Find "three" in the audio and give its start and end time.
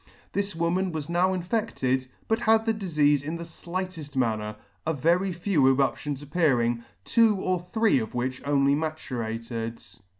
7.59-7.99